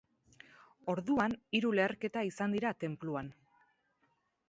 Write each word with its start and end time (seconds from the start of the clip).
Orduan, 0.93 1.35
hiru 1.59 1.73
leherketa 1.81 2.25
izan 2.33 2.59
dira 2.59 2.75
tenpluan. 2.85 3.33